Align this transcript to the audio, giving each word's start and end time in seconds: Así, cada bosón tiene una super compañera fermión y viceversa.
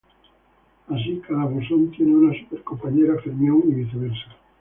Así, 0.87 1.21
cada 1.27 1.45
bosón 1.45 1.91
tiene 1.91 2.15
una 2.15 2.33
super 2.39 2.63
compañera 2.63 3.21
fermión 3.21 3.61
y 3.67 3.71
viceversa. 3.83 4.35